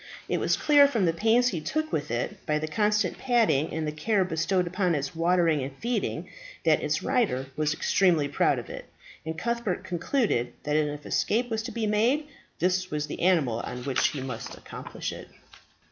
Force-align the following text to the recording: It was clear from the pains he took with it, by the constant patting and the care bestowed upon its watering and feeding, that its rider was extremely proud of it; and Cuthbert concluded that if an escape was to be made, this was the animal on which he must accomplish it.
It 0.27 0.39
was 0.39 0.57
clear 0.57 0.87
from 0.87 1.05
the 1.05 1.13
pains 1.13 1.49
he 1.49 1.61
took 1.61 1.91
with 1.91 2.09
it, 2.09 2.43
by 2.47 2.57
the 2.57 2.67
constant 2.67 3.19
patting 3.19 3.71
and 3.71 3.85
the 3.85 3.91
care 3.91 4.25
bestowed 4.25 4.65
upon 4.65 4.95
its 4.95 5.15
watering 5.15 5.61
and 5.61 5.71
feeding, 5.77 6.27
that 6.65 6.81
its 6.81 7.03
rider 7.03 7.45
was 7.55 7.71
extremely 7.71 8.27
proud 8.27 8.57
of 8.57 8.67
it; 8.67 8.85
and 9.27 9.37
Cuthbert 9.37 9.83
concluded 9.83 10.53
that 10.63 10.75
if 10.75 10.87
an 11.01 11.07
escape 11.07 11.51
was 11.51 11.61
to 11.61 11.71
be 11.71 11.85
made, 11.85 12.25
this 12.57 12.89
was 12.89 13.05
the 13.05 13.21
animal 13.21 13.59
on 13.59 13.83
which 13.83 14.07
he 14.07 14.21
must 14.21 14.57
accomplish 14.57 15.11
it. 15.13 15.27